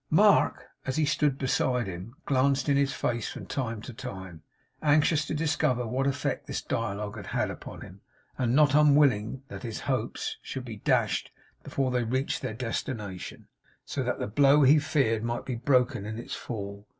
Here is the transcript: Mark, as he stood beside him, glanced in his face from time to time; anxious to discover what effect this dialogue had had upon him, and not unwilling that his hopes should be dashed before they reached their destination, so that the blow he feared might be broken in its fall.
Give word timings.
Mark, 0.09 0.65
as 0.87 0.95
he 0.97 1.05
stood 1.05 1.37
beside 1.37 1.85
him, 1.85 2.15
glanced 2.25 2.67
in 2.67 2.75
his 2.75 2.91
face 2.91 3.29
from 3.29 3.45
time 3.45 3.83
to 3.83 3.93
time; 3.93 4.41
anxious 4.81 5.25
to 5.25 5.35
discover 5.35 5.85
what 5.85 6.07
effect 6.07 6.47
this 6.47 6.59
dialogue 6.63 7.17
had 7.17 7.27
had 7.27 7.51
upon 7.51 7.81
him, 7.81 8.01
and 8.35 8.55
not 8.55 8.73
unwilling 8.73 9.43
that 9.49 9.61
his 9.61 9.81
hopes 9.81 10.37
should 10.41 10.65
be 10.65 10.77
dashed 10.77 11.29
before 11.61 11.91
they 11.91 12.03
reached 12.03 12.41
their 12.41 12.55
destination, 12.55 13.47
so 13.85 14.01
that 14.01 14.17
the 14.17 14.25
blow 14.25 14.63
he 14.63 14.79
feared 14.79 15.21
might 15.21 15.45
be 15.45 15.53
broken 15.53 16.03
in 16.03 16.17
its 16.17 16.33
fall. 16.33 16.87